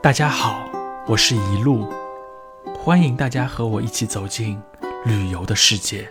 [0.00, 0.70] 大家好，
[1.08, 1.92] 我是一路，
[2.78, 4.56] 欢迎大家和我一起走进
[5.04, 6.08] 旅游的世界。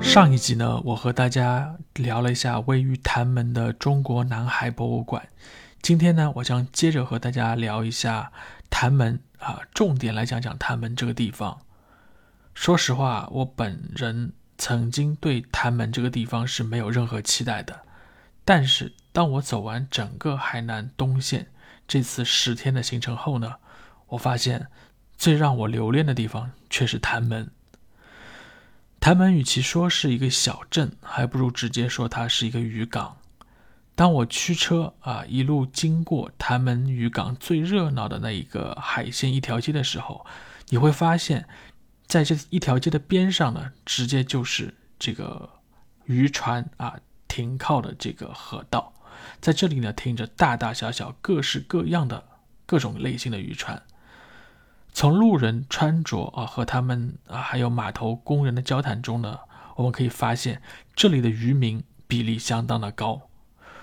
[0.00, 5.22] 上一集呢，我和大家聊了一下位于潭门的中国南海博物馆。
[5.82, 8.32] 今天呢，我将接着和大家聊一下
[8.68, 11.62] 潭门啊，重点来讲讲潭门这个地方。
[12.54, 17.80] 说实话，我本人曾经对潭门这个地方是没有任何期待的。
[18.44, 21.48] 但是，当我走完整个海南东线
[21.88, 23.54] 这次十天的行程后呢，
[24.08, 24.66] 我发现
[25.16, 27.50] 最让我留恋的地方却是潭门。
[29.00, 33.16] 潭门与其说是一个小镇，还不如直接说它是一个渔港。
[34.00, 40.24] 当我驱车啊一路经过潭门渔港最热闹的那一个海鲜一条街的时候，
[40.70, 41.46] 你会发现，
[42.06, 45.50] 在这一条街的边上呢，直接就是这个
[46.06, 48.94] 渔船啊停靠的这个河道，
[49.38, 52.24] 在这里呢停着大大小小、各式各样的
[52.64, 53.82] 各种类型的渔船。
[54.94, 59.40] 从路人穿着啊和他们啊还有码头工人的交谈中呢，
[59.76, 60.62] 我们可以发现
[60.94, 63.26] 这里的渔民比例相当的高。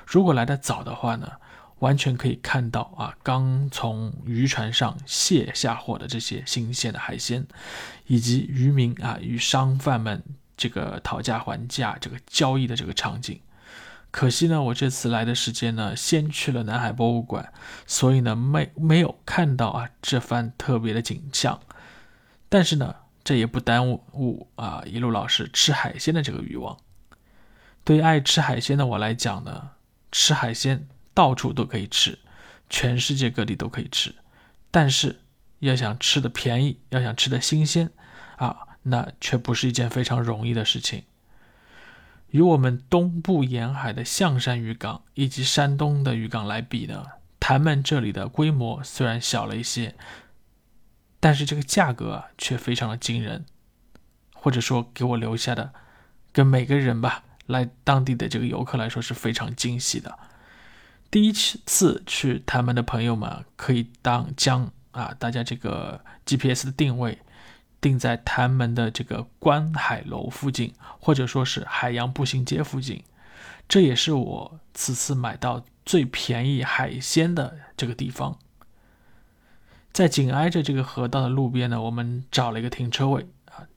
[0.08, 1.34] 如果来的早的话呢，
[1.80, 7.46] 完全可以看到啊刚从渔船上卸下货的这些新鲜的海鲜，
[8.06, 10.24] 以及渔民啊与商贩们
[10.56, 13.42] 这个讨价还价、这个交易的这个场景。
[14.10, 17.52] 可惜呢，我这次来的时间呢，先去了南海博物馆，
[17.86, 21.60] 所以呢，没没有看到啊这番特别的景象。
[22.48, 26.78] 但是呢，这也不耽误误啊一路老师吃海鲜的这个欲望。
[27.84, 29.72] 对爱吃海鲜的我来讲呢，
[30.12, 32.20] 吃海鲜到处都可以吃，
[32.70, 34.16] 全世界各地都可以吃。
[34.72, 35.22] 但是
[35.60, 37.90] 要想吃的便宜，要想吃的新鲜，
[38.38, 41.04] 啊，那却不是一件非常容易的事情。
[42.30, 47.06] 与我们东部沿海的象山渔港以及山东的渔港来比呢，
[47.40, 49.96] 潭门这里的规模虽然小了一些，
[51.20, 53.46] 但是这个价格却非常的惊人，
[54.34, 55.74] 或者说给我留下的，
[56.34, 60.18] 跟每个人吧来当地的这个游客来说是非常惊喜的。
[61.10, 67.18] 第一次去潭门的朋友们可以当将啊大家这个 GPS 的定位。
[67.80, 73.04] 定在潭门的这个观海楼附近，或者说是海洋步行街附近，
[73.70, 78.40] 这也是我此次买到最便宜海鲜的这个地方。
[79.94, 83.28] 在紧挨着这个河道的路边呢，我们找了一个停车位，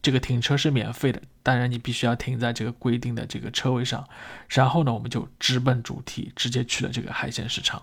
[0.02, 4.06] 这个停车是免费的，当然你必须要停在这个规定的这个车位上。
[4.48, 7.82] 然后呢，我们就直奔主题，直接去了这个海鲜市场。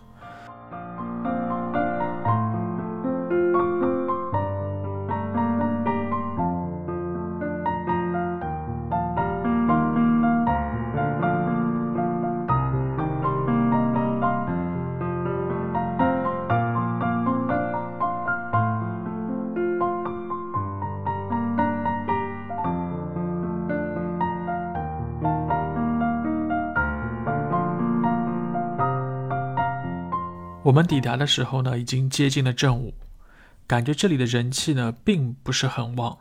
[30.67, 32.93] 我们抵达的时候呢，已经接近了正午，
[33.65, 36.17] 感觉这里的人气呢并不是很旺，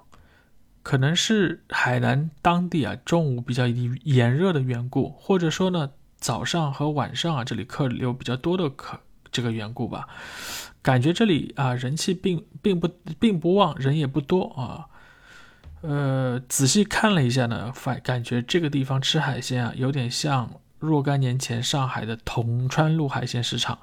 [0.84, 9.00] 可能是海南当地啊中午比较炎热的缘故，或者说呢早上和晚上啊这里客流比较多的客
[9.32, 10.08] 这个缘故吧，
[10.80, 14.86] 感觉这里啊人气并并不并不旺，人也不多啊。
[15.80, 23.76] 呃，仔细看了一下呢，反感觉这个地方吃海鲜啊，有点像若干年前上海的铜川路海鲜市场。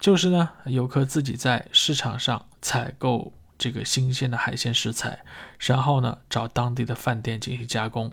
[0.00, 5.22] 就是呢，游客自己在市场上采购这个新鲜的海鲜食材，
[5.58, 8.10] 然后呢找当地的饭店进行加工。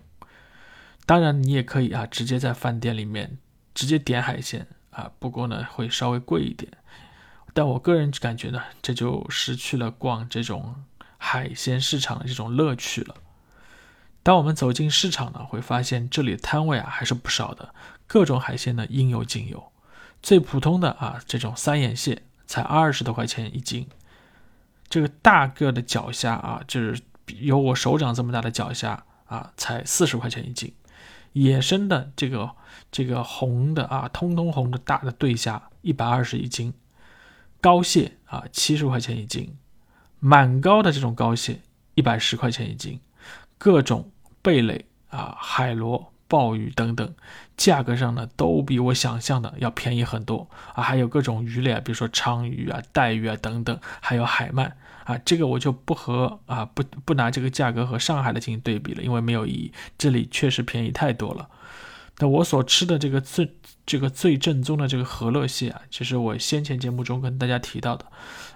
[1.06, 3.38] 当然，你也可以啊，直接在饭店里面
[3.74, 6.70] 直接点海鲜啊，不过呢会稍微贵一点。
[7.54, 10.84] 但我个人感觉呢，这就失去了逛这种
[11.18, 13.16] 海鲜市场的这种乐趣了。
[14.22, 17.74] 当我们走进市场呢，会发现这里摊位啊还是不少的，
[18.06, 19.72] 各种海鲜呢应有尽有。
[20.28, 23.88] 最普通的啊，这种三眼蟹才二十多块钱一斤，
[24.90, 27.02] 这个大个的脚虾啊，就是
[27.40, 30.74] 有我手掌这么大的脚虾啊，才四十块钱一斤。
[31.32, 32.52] 野生的这个
[32.92, 36.74] 这个红的啊，通通红的大的对虾一百二十一斤，
[37.62, 39.56] 膏蟹啊七十块钱一斤，
[40.20, 41.62] 满膏的这种膏蟹
[41.94, 43.00] 一百十块钱一斤，
[43.58, 47.14] 各种贝类啊海螺鲍鱼等等，
[47.56, 50.84] 价格上呢都比我想象的要便宜很多啊。
[50.84, 54.72] 还有各种鱼类啊，比如说鲳鱼啊、带鱼啊等等，还有海鳗
[55.06, 61.50] 啊，这个我就不和啊不不拿这个价格和上海的进行对比了，因为没有意义，这里确实便宜太多了。
[62.20, 68.06] 那我所吃的这个最这个最正宗的这个和乐蟹啊，其实我先前节目中跟大家提到的，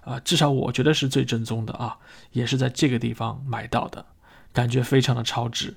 [0.04, 1.98] 啊，至少我觉得是最正宗的啊，
[2.32, 4.04] 也是在这个地方买到的，
[4.52, 5.76] 感觉非常的超值。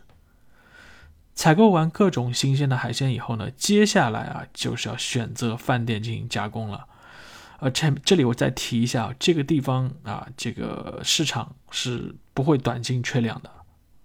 [1.34, 6.86] 采购完各种新鲜的海鲜以后呢，接下来啊就是要选择饭店进行加工了。
[7.60, 13.50] 呃，这这里我再提一下，这个地方啊，这个市场是不会短斤缺两的。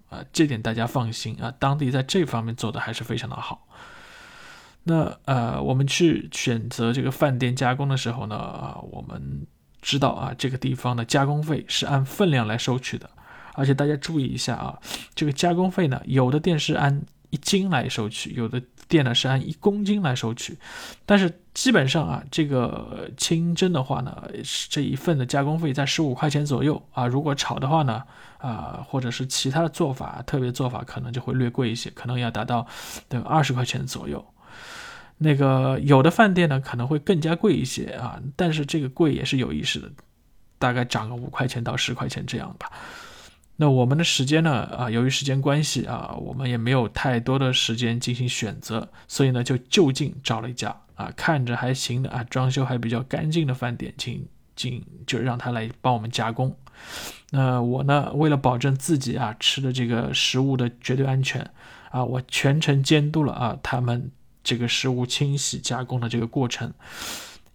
[0.09, 3.67] 啊，这点大家放心啊，当地在这方面做的还是非常的好。
[4.83, 9.45] 那呃，我们去选择这个饭店加工的时候呢，啊，我们
[9.83, 13.07] 知道啊，这个地方的加工费是按分量来收取的，
[13.53, 14.79] 而且大家注意一下啊，
[15.13, 18.61] 这个加工费呢，有的店是按一斤来收取，有的。
[18.89, 20.57] 店呢是按一公斤来收取，
[21.05, 24.27] 但是基本上啊，这个清蒸的话呢，
[24.67, 27.05] 这一份的加工费在十五块钱左右啊。
[27.05, 28.01] 如果炒的话呢，
[28.39, 32.65] 啊，或者是其他的做法，特别做法可能就会略贵一些，可能要达到
[33.07, 34.25] 等二十块钱左右。
[35.19, 39.91] 那个有的饭店呢可能会更加贵一些啊，但是这个贵也是有意识的，
[40.57, 42.71] 大概涨个五块钱到十块钱这样吧。
[43.61, 44.51] 那我们的时间呢？
[44.51, 54.25] 啊，由于时间关系啊，我们也没有太多的时间进行选择，所以呢，就就近找了一家啊，看着还行的啊，装修还比较干净的饭店，请
[54.55, 56.55] 进就让他来帮我们加工。
[57.31, 61.45] 那我呢，为了保证自己啊吃的这个食物的绝对安全
[61.91, 64.09] 啊，我全程监督了啊他们
[64.41, 66.73] 这个食物清洗加工的这个过程。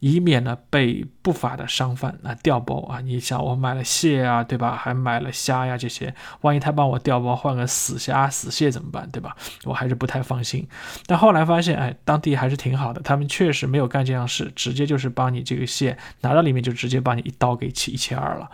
[0.06, 3.00] 以免呢被不法的商贩啊调包啊！
[3.00, 4.76] 你想我买了蟹啊，对吧？
[4.76, 9.34] 还买了虾呀，这些万一他帮我调包换个死虾死蟹怎么办，对吧？
[9.64, 10.68] 我还是不太放心。
[11.06, 18.50] 但后来发现，哎，当地还是挺好的，他们确实没有干这样事，直接就是帮你这个蟹拿到里面就直接帮你一刀给切一切二了，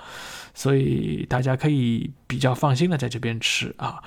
[0.55, 4.01] 所以大家可以比较放心的在这边吃啊。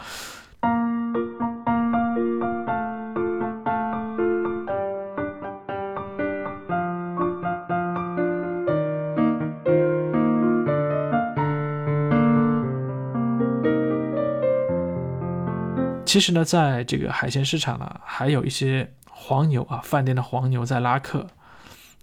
[16.14, 21.26] 其实呢，在这个海鲜市场呢，还有一些黄牛啊，饭店的黄牛在拉客。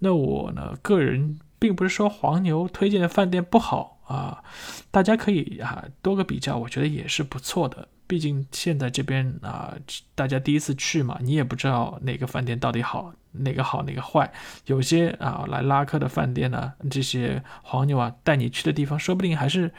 [0.00, 4.42] 那我呢，个人并不是说黄牛推荐的饭店不好啊，
[4.90, 7.86] 大家可以啊多个比较，我觉得也是不错的。
[8.10, 9.72] 毕竟现在这边啊，
[10.16, 14.28] 大家第一次去嘛，你也不知道哪个饭店到底好，哪个好哪个坏。
[14.66, 19.72] 有些啊来拉客的饭店呢，这些黄牛啊带你去的地方，说不定还是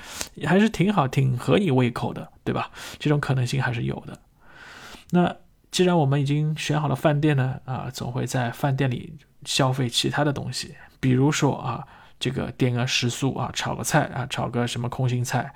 [0.45, 2.71] 还是挺好，挺合你胃口的，对吧？
[2.97, 4.17] 这种可能性还是有的。
[5.09, 5.35] 那
[5.69, 9.13] 既然我们已经选好了饭店呢，啊，总会在饭店里
[9.43, 11.85] 消费其他的东西，比如说啊，
[12.21, 15.53] 这个点个食宿啊，炒个菜啊，炒个什么空心菜，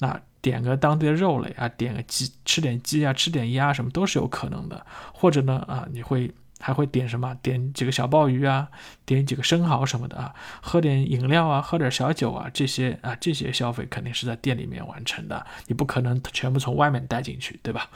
[0.00, 0.20] 那。
[0.40, 4.86] 点个当地的肉类啊，点个鸡，吃点鸡啊，吃点鸭，什么都是有可能的。
[5.12, 7.36] 或者呢，啊，你会还会点什么？
[7.42, 8.68] 点几个小鲍鱼啊，
[9.04, 10.32] 点几个生蚝什么的啊，
[10.62, 17.90] 喝点饮料啊，喝点小酒啊，这些啊，这些消费肯定是在店里面完成的，你不可能全部从外面带进去，对吧？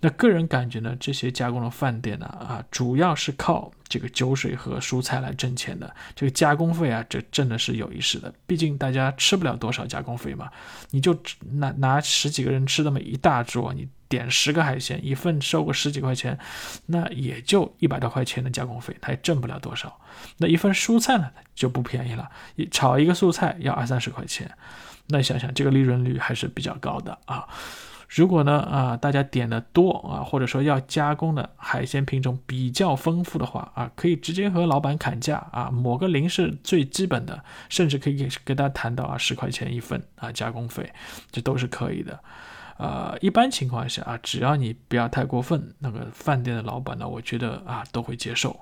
[0.00, 5.94] 那个人感觉呢，这些加工的饭店呢，啊，主要是靠这个酒水和蔬菜来挣钱的。
[6.16, 8.32] 这个加工费啊，这挣的是有意识的。
[8.46, 10.48] 毕竟大家吃不了多少加工费嘛，
[10.90, 11.14] 你就
[11.52, 16.38] 拿拿十几个人吃那么一大桌，你点十个海鲜，一份收个十几块钱，
[16.86, 20.00] 那也就一百多块钱的加工费，他也挣不了多少。
[20.38, 24.50] 那一份蔬菜呢，就不便宜了，一炒一个素菜要二三十块钱，
[25.08, 27.46] 那想想这个利润率还是比较高的啊。
[28.12, 40.92] 如果呢啊，大家点的多啊，或者说要加工的海鲜品种比较丰富的话啊，可以直接和老板砍价啊，抹个零是最基本的，甚至可以给给他谈到啊十块钱一份啊加工费，
[41.30, 42.18] 这都是可以的。
[42.78, 48.58] 呃，一般情况下啊，只要你不要太过分，那个饭店的老板呢，我觉得啊都会接受。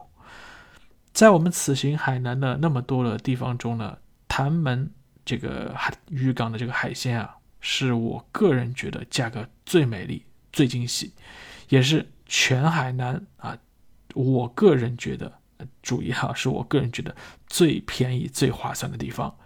[1.14, 3.96] 在我们此行海南的那么多的地方中呢，
[4.28, 4.90] 潭门
[5.24, 7.36] 这个海渔港的这个海鲜啊。
[7.60, 11.12] 是我个人觉得价格最美丽、最惊喜，
[11.68, 13.58] 也是全海南啊，
[14.14, 15.40] 我个人觉得，
[15.82, 17.14] 注意哈，是我个人觉得
[17.46, 19.36] 最便宜、最划算的地方。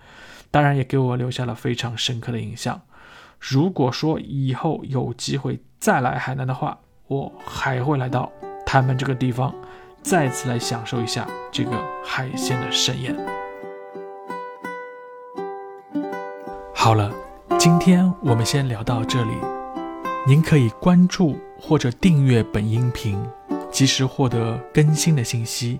[0.50, 2.82] 当然，也给我留下了非常深刻的印象。
[3.40, 6.78] 如果说以后有机会再来海南的话，
[7.08, 8.30] 我还会来到
[8.66, 9.54] 他们这个地方，
[10.02, 13.16] 再次来享受一下这个海鲜的盛宴。
[16.74, 17.10] 好了。
[17.64, 19.30] 今天我们先聊到这里。
[20.26, 23.16] 您可以关注或者订阅本音频，
[23.70, 25.78] 及时获得更新的信息。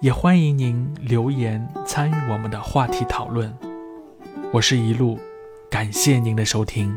[0.00, 3.56] 也欢迎您留言参与我们的话题讨论。
[4.52, 5.18] 我是一路，
[5.70, 6.94] 感谢您的收听。